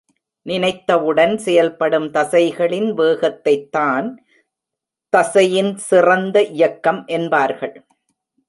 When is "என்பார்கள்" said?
7.05-7.85